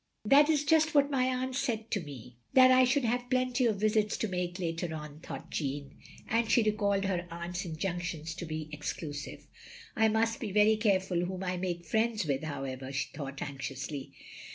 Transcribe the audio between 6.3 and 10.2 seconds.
she recalled her aunt's in junctions to be exclusive. "I